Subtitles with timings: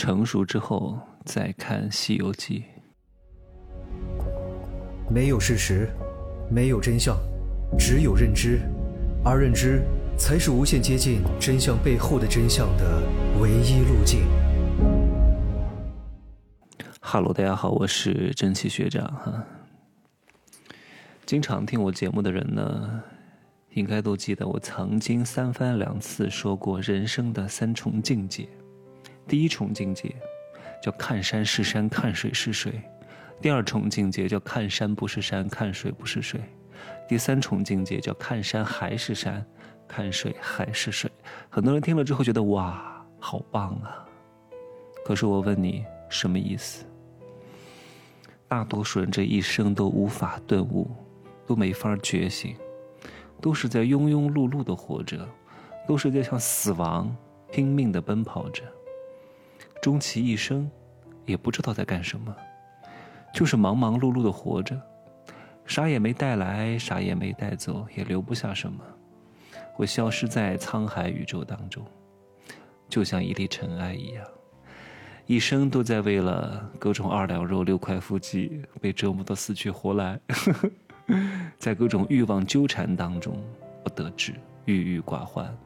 [0.00, 2.64] 成熟之后再看《西游记》。
[5.12, 5.90] 没有事实，
[6.50, 7.14] 没有真相，
[7.78, 8.62] 只有认知，
[9.22, 9.82] 而认知
[10.16, 13.02] 才是无限接近真相背后的真相的
[13.42, 14.22] 唯一路径。
[17.02, 19.44] 哈喽，大家好，我是蒸汽学长哈。
[21.26, 23.02] 经常听我节目的人呢，
[23.74, 28.48] 应该都记得我曾经三番两次说过人生的三重境界。
[29.26, 30.14] 第一重境界
[30.82, 32.72] 叫看山是山，看水是水；
[33.40, 36.40] 第二重境界叫看山不是山，看水不是水；
[37.08, 39.44] 第三重境界叫看山还是山，
[39.86, 41.10] 看水还是水。
[41.48, 44.04] 很多人听了之后觉得哇，好棒啊！
[45.04, 46.84] 可是我问你，什么意思？
[48.48, 50.90] 大多数人这一生都无法顿悟，
[51.46, 52.56] 都没法觉醒，
[53.40, 55.28] 都是在庸庸碌碌的活着，
[55.86, 57.14] 都是在向死亡
[57.52, 58.62] 拼命的奔跑着。
[59.80, 60.70] 终其一生，
[61.24, 62.34] 也不知道在干什么，
[63.32, 64.80] 就是忙忙碌碌的活着，
[65.64, 68.84] 啥也没带来，啥也没带走，也留不下什么，
[69.72, 71.84] 会消失在沧海宇宙当中，
[72.88, 74.24] 就像一粒尘埃一样。
[75.26, 80.18] 一生都在为了各种二两肉、六块腹肌被折磨得死去活来，
[81.56, 83.40] 在各种欲望纠缠当中
[83.84, 85.56] 不得志、郁郁寡欢，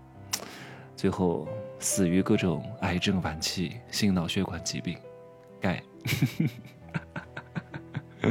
[0.94, 1.48] 最后
[1.84, 4.96] 死于各种癌症晚期、心脑血管疾病。
[5.60, 5.82] 盖，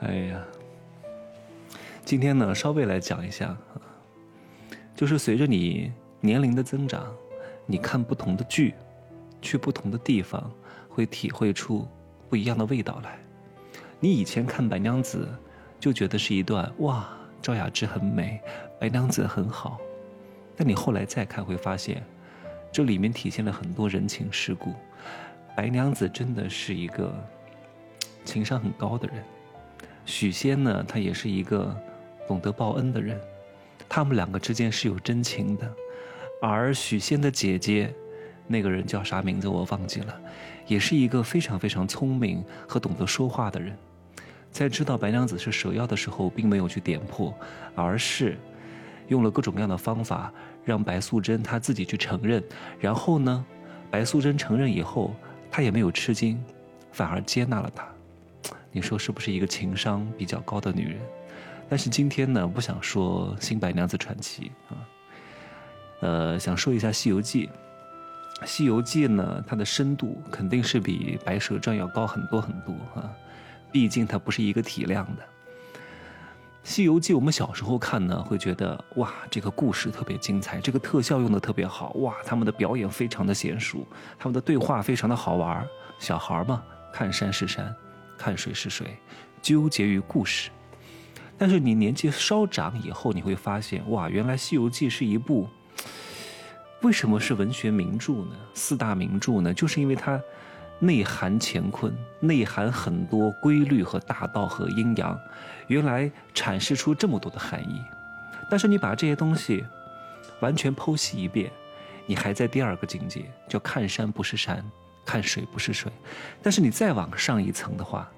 [0.00, 0.42] 哎呀，
[2.06, 3.54] 今天呢，稍微来讲一下，
[4.96, 7.14] 就是随着你年龄的增长，
[7.66, 8.74] 你看不同的剧。
[9.42, 10.50] 去不同的地方，
[10.88, 11.86] 会体会出
[12.30, 13.18] 不一样的味道来。
[14.00, 15.28] 你以前看《白娘子》，
[15.78, 17.06] 就觉得是一段哇，
[17.42, 18.40] 赵雅芝很美，
[18.80, 19.78] 白娘子很好。
[20.56, 22.02] 但你后来再看，会发现，
[22.70, 24.74] 这里面体现了很多人情世故。
[25.56, 27.12] 白娘子真的是一个
[28.24, 29.24] 情商很高的人，
[30.04, 31.76] 许仙呢，他也是一个
[32.26, 33.20] 懂得报恩的人。
[33.88, 35.72] 他们两个之间是有真情的，
[36.40, 37.92] 而许仙的姐姐。
[38.50, 40.20] 那个人叫啥名字我忘记了，
[40.66, 43.76] 也是一个非常非常聪明和懂得说话的人，
[44.50, 47.34] 在知道白娘子是蛇妖的时候，并没有去点破，
[47.74, 48.38] 而是
[49.08, 50.32] 用了各种各样的方法，
[50.64, 52.42] 让白素贞她自己去承认。
[52.78, 53.44] 然后呢，
[53.90, 55.14] 白素贞承认以后，
[55.50, 56.42] 她也没有吃惊，
[56.92, 57.86] 反而接纳了他。
[58.70, 61.00] 你说是不是一个情商比较高的女人？
[61.68, 64.76] 但是今天呢，不想说新白娘子传奇啊，
[66.00, 67.46] 呃，想说一下《西游记》。
[68.46, 73.10] 《西游记》呢，它的深度肯定是比《白蛇传》要高很多很多啊，
[73.72, 75.22] 毕竟它不是一个体量的。
[76.62, 83.86] 《西游记》我们小时候看呢，会觉得哇，这个故事特别精彩，这个特效用的特别好，哇，他们的表演非常的娴熟，
[84.18, 85.66] 他们的对话非常的好玩。
[85.98, 87.74] 小孩嘛，看山是山，
[88.18, 88.98] 看水是水，
[89.40, 90.50] 纠结于故事。
[91.38, 95.48] 但是你年纪稍长以后，你会发现哇，原来《西游记》是一部。
[96.82, 98.36] 为什么是文学名著呢？
[98.54, 99.54] 四大名著呢？
[99.54, 100.20] 就是因为它
[100.80, 105.18] 内涵乾坤，内涵很多规律和大道和阴阳，
[105.66, 107.82] 原来阐释出这么多的含义。
[108.48, 109.64] 但是你把这些东西
[110.40, 111.50] 完全剖析一遍，
[112.06, 114.64] 你还在第二个境界，叫看山不是山，
[115.04, 115.90] 看水不是水。
[116.42, 118.08] 但是你再往上一层的话，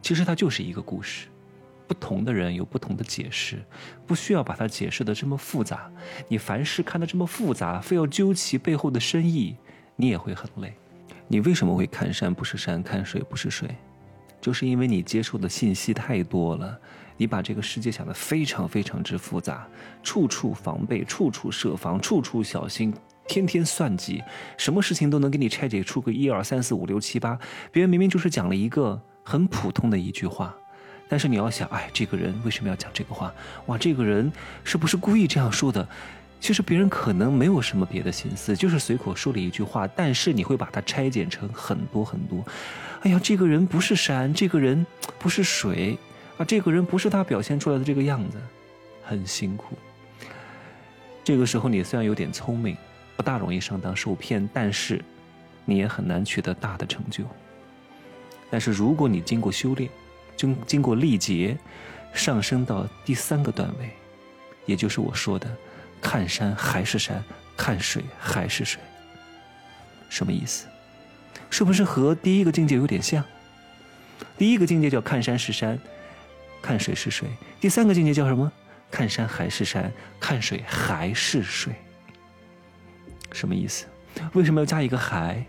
[0.00, 1.26] 其实它就是一个故事。
[1.88, 3.62] 不同的人有不同的解释，
[4.06, 5.90] 不需要把它解释的这么复杂。
[6.26, 9.56] 你凡事看得这么复杂，非要究其背后的深意，
[9.94, 10.76] 你也会很累。
[11.28, 13.68] 你为什么会看山不是山，看水不是水？
[14.40, 16.78] 就是因为你接受的信息太多了，
[17.16, 19.66] 你把这个世界想得非常非常之复杂，
[20.02, 22.94] 处处防备，处处设防，处处小心，
[23.26, 24.22] 天天算计，
[24.56, 27.36] 什么事情都能给你拆解出个一二三四五六七八。
[27.72, 30.54] 别人明明就是讲了一个很普通的一句话。
[31.08, 33.32] 但是你要想，哎，这个人为什么要讲这个话？
[33.66, 34.30] 哇，这个人
[34.64, 35.88] 是不是故意这样说的？
[36.40, 39.86] 其实别人可能没有什么别的心思，就是随口说了一句话。
[39.88, 42.44] 但是你会把它拆解成很多很多。
[43.02, 44.86] 哎呀，这个人不是山，这个人
[45.18, 45.98] 不是水，
[46.38, 48.38] 啊，这个人不是他表现出来的这个样子，
[49.02, 49.76] 很辛苦。
[51.24, 52.76] 这个时候你虽然有点聪明，
[53.16, 55.02] 不大容易上当受骗，但是
[55.64, 57.24] 你也很难取得大的成就。
[58.48, 59.90] 但是如果你经过修炼，
[60.36, 61.58] 经经过历劫，
[62.12, 63.90] 上升到第三个段位，
[64.66, 65.48] 也就是我说的，
[66.00, 67.22] 看山还是山，
[67.56, 68.80] 看水还是水。
[70.08, 70.66] 什么意思？
[71.50, 73.22] 是不是和第一个境界有点像？
[74.38, 75.78] 第一个境界叫看山是山，
[76.62, 77.28] 看水是水。
[77.60, 78.50] 第三个境界叫什么？
[78.90, 81.72] 看山还是山，看水还是水。
[83.32, 83.86] 什么意思？
[84.32, 85.44] 为什么要加一个还？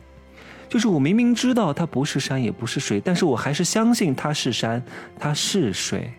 [0.67, 4.83] 就是我明明知道它不是山也不是水，但是我还是相信它是山，
[5.17, 6.11] 它是水，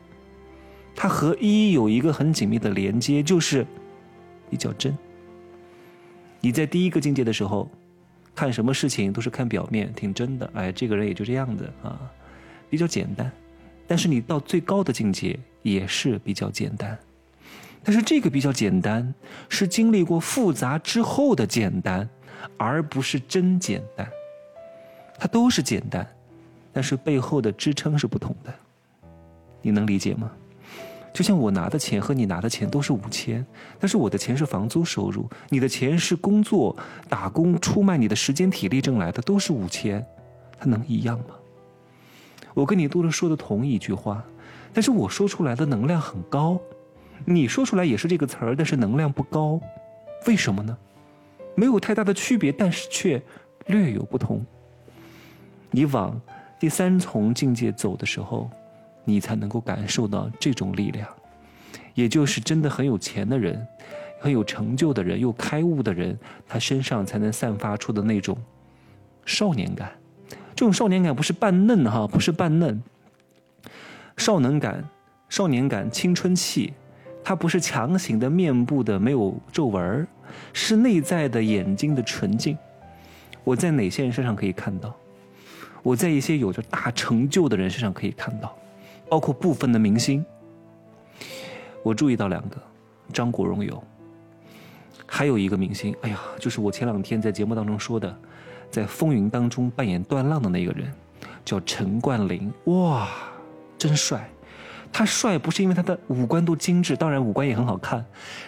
[0.97, 3.67] 它和一有一个很紧密的连接，就是
[4.51, 4.97] 比较真。
[6.41, 7.69] 你在第一个境界的时候，
[8.35, 11.99] 看什么事情都是看表面，挺真的，哎，这个人也就这样子啊，
[12.71, 13.31] 比较简单。
[13.87, 16.97] 但是你到最高的境界也是比较简单，
[17.83, 19.15] 但是这个比较简单
[19.49, 22.09] 是经历过复杂之后的简单，
[22.57, 24.09] 而不是真简单。
[25.19, 26.07] 它都是简单，
[26.73, 28.55] 但是背后的支撑是不同的，
[29.63, 30.31] 你能理解吗？
[31.13, 33.45] 就像我拿的钱和你拿的钱都是五千，
[33.81, 36.77] 但是我的钱是房租收入，你的钱是工作
[37.09, 40.05] 打工出卖你的时间体力挣来的，都是五千，
[40.59, 41.35] 它能一样吗？
[42.55, 44.25] 我跟你都是说的同一句话，
[44.73, 46.61] 但是我说出来的能量很高，
[47.25, 49.61] 你说出来也是这个词儿，但是能量不高，
[50.27, 50.77] 为什么呢？
[51.55, 53.21] 没有太大的区别，但是却
[53.67, 54.45] 略有不同。
[55.71, 56.21] 你往
[56.61, 58.49] 第三重境界走的时候，
[59.09, 61.09] 你才能够感受到这种力量，
[61.95, 63.67] 也就是真的很有钱的人、
[64.21, 66.15] 很有成就的人、又开悟的人，
[66.47, 68.37] 他身上才能散发出的那种
[69.25, 69.91] 少年感。
[70.55, 72.83] 这种少年感不是扮嫩哈，不是扮嫩，
[74.19, 74.85] 少能感、
[75.31, 76.75] 少年感、青春气，
[77.25, 80.07] 它不是强行的面部的没有皱纹
[80.53, 82.59] 是内在的眼睛的纯净。
[83.43, 84.95] 我在哪些人身上可以看到？
[85.83, 88.55] 我在一些有着大成就的人身上可以看到，
[89.09, 90.25] 包括部分的明星。
[91.83, 92.57] 我注意到两个，
[93.13, 93.83] 张国荣有，
[95.07, 98.15] 还有一个明星，哎呀，就是我前两天在节目当中说的，
[98.71, 100.93] 在《风云》当中扮演段浪的那个人，
[101.45, 102.53] 叫陈冠霖。
[102.65, 103.09] 哇，
[103.79, 104.29] 真帅！
[104.93, 108.05] 他帅不是因为他的五官都精致，当然五官也很好看，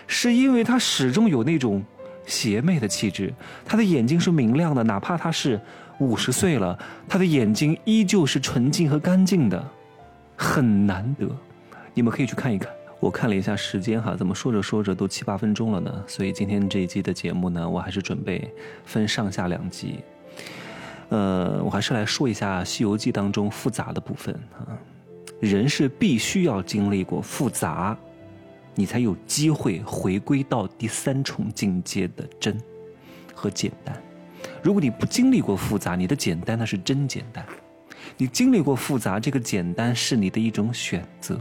[0.06, 1.82] 是因为他始终有那种
[2.26, 3.32] 邪魅的气质。
[3.64, 5.60] 他的眼睛是明亮的，哪怕他是。
[6.00, 9.62] 五十岁了，他的眼睛依旧是纯净和干净的，
[10.40, 11.28] 很难得。
[11.92, 12.72] 你们可以去看一看。
[12.98, 16.04] 我看了一下时间哈，怎么说着说着都七八分钟了呢？
[16.06, 18.50] 所以今天这一集的节目呢，我还是准备
[18.86, 20.00] 分上下两集。
[21.10, 24.64] 呃，我还是来说一下《西游记》当中复杂的部分啊。
[25.40, 27.96] 人是必须要经历过复杂，
[28.74, 32.58] 你才有机会回归到第三重境界的真
[33.34, 33.94] 和简单。
[34.62, 37.44] 如果你不经历过复杂，你的简单那是真简单；
[38.16, 41.40] 你经历过复杂，这个简单是你的一种选择，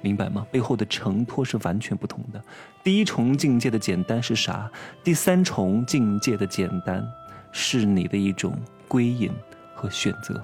[0.00, 0.46] 明白吗？
[0.50, 2.42] 背后的承托是完全不同的。
[2.82, 4.70] 第一重境界的简单是啥？
[5.02, 7.06] 第三重境界的简单
[7.52, 8.56] 是你的一种
[8.86, 9.30] 归隐
[9.74, 10.42] 和选择，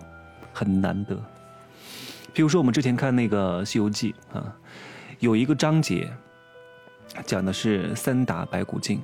[0.53, 1.21] 很难得。
[2.33, 4.57] 比如说，我们之前看那个《西游记》啊，
[5.19, 6.11] 有一个章节
[7.27, 9.03] 讲的是三打白骨精。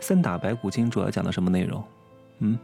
[0.00, 1.84] 三打白骨精主要讲的什么内容？
[2.40, 2.58] 嗯，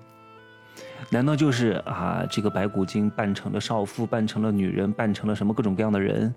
[1.14, 6.34] 难道就是啊，这个白骨精扮成了少妇，扮成了女人，扮成了什么各种各样的人，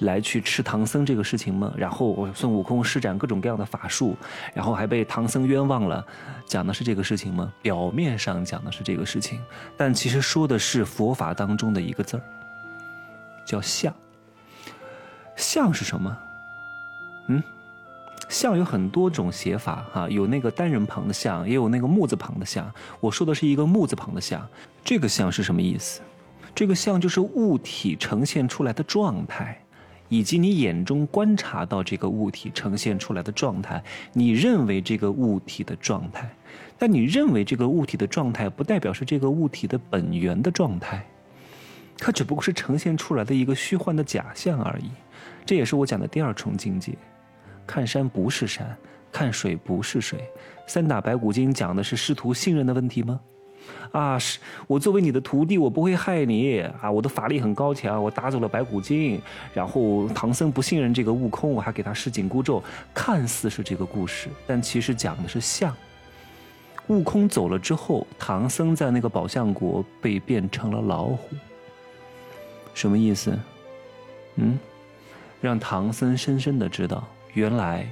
[0.00, 1.72] 来去吃唐僧这个事情吗？
[1.76, 4.16] 然后孙悟空施展各种各样的法术，
[4.52, 6.04] 然后还被唐僧冤枉了，
[6.44, 7.52] 讲的是这个事情吗？
[7.62, 9.40] 表面上讲的是这个事情，
[9.76, 12.22] 但其实说的是佛法当中的一个字儿，
[13.44, 13.94] 叫相。
[15.36, 16.18] 相是什么？
[17.28, 17.40] 嗯？
[18.30, 22.72] 相有很多种写法哈，有那个单人旁的相，也有那个木字旁的相。
[23.00, 24.48] 我说的是一个木字旁的相。
[24.84, 26.00] 这个相是什么意思？
[26.54, 29.60] 这个相就是物体呈现出来的状态，
[30.08, 33.82] 以及你眼中观察到这个物体呈现出来的状态。
[34.12, 36.30] 你认为这个物体的状态，
[36.78, 41.04] 但你认为这个物体的状态，不代表是这个物体的本源的状态，
[41.98, 44.88] 它只不过是呈现出来的一个虚幻的假象而已。
[45.44, 46.96] 这也是我讲的第二重境界。
[47.70, 48.76] 看山不是山，
[49.12, 50.28] 看水不是水。
[50.66, 53.20] 三打白骨精讲的是师徒信任的问题吗？
[53.92, 56.90] 啊，是我作为你的徒弟，我不会害你啊！
[56.90, 59.22] 我的法力很高强，我打走了白骨精，
[59.54, 62.60] 然后唐僧不信任这个悟空，我还给他施紧箍咒。
[62.92, 65.72] 看似是这个故事，但其实讲的是象。
[66.88, 71.36] 悟空走了之后，唐僧在那个宝象国被变成了老虎。
[72.74, 73.38] 什么意思？
[74.34, 74.58] 嗯，
[75.40, 77.06] 让唐僧深深的知道。
[77.34, 77.86] 原来，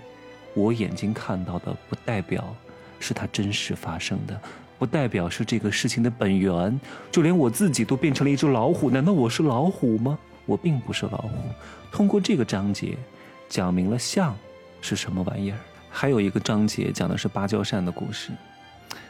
[0.54, 2.54] 我眼睛看到的不代表
[2.98, 4.40] 是它真实发生的，
[4.78, 6.78] 不代表是这个事情的本源。
[7.10, 10.18] 就连我自己都变成了一只老虎，难道我是老虎吗？
[10.46, 11.30] 我并不是老虎。
[11.92, 12.96] 通过这个章节，
[13.48, 14.36] 讲明了象
[14.80, 15.58] 是什么玩意儿。
[15.90, 18.30] 还有一个章节讲的是芭蕉扇的故事。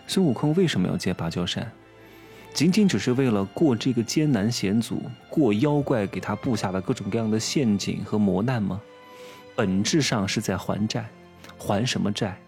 [0.07, 1.71] 孙悟空为什么要借芭蕉扇？
[2.55, 8.81] 仅仅只是为了过这个艰难险阻，过妖怪给他布下的各种各样的陷阱和磨难吗？
[9.59, 11.05] 本质上是在还债，
[11.59, 12.39] 还什么债？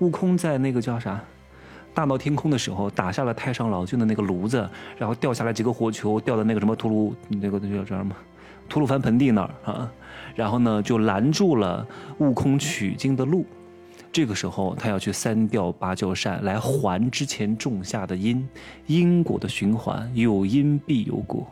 [0.00, 1.22] 悟空在那个叫啥，
[1.94, 8.12] 大闹天宫的时候打下了太上老君的那个炉子，然后掉下来几个火球，掉到那个什么吐鲁那个那叫叫什么
[8.68, 9.88] 吐鲁番盆地那儿啊，
[10.34, 11.86] 然后呢就拦住了
[12.18, 13.46] 悟空取经的路。
[14.10, 18.44] 这个时候他要去三吊芭蕉扇来还之前种下的因，
[18.88, 21.46] 因果的循环，有因必有果。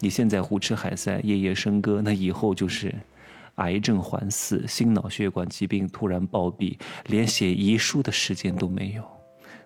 [0.00, 2.94] 你现在胡吃海塞、夜夜笙歌，那以后就是
[3.56, 9.04] 癌症环伺、心脑血管疾病突然暴毙，连写遗书的时间都没有。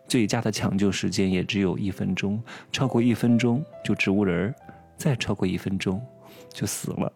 [0.07, 2.43] 最佳的抢救时间也只有一分钟，
[2.73, 4.55] 超过一分钟就植物人儿，
[4.97, 6.05] 再超过一分钟
[6.51, 7.13] 就死了。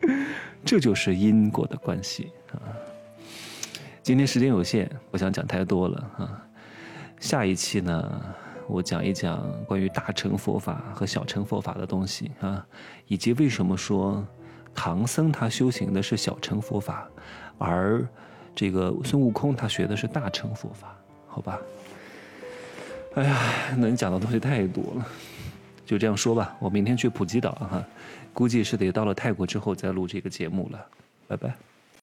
[0.64, 2.56] 这就是因果的关系啊！
[4.02, 6.46] 今天时间有限，不想讲太多了啊。
[7.20, 8.22] 下一期呢？
[8.66, 12.66] 我讲一讲关于大乘佛法和小乘佛法的东西啊，
[13.06, 14.26] 以及为什么说
[14.74, 17.08] 唐僧他修行的是小乘佛法，
[17.58, 18.06] 而
[18.54, 21.58] 这个孙悟空他学的是大乘佛法，好吧？
[23.14, 23.38] 哎呀，
[23.76, 25.06] 能讲的东西太多了，
[25.86, 26.56] 就这样说吧。
[26.58, 27.84] 我明天去普吉岛哈，
[28.32, 30.86] 估计是得到了泰国之后再录这个节目了，
[31.28, 31.54] 拜拜。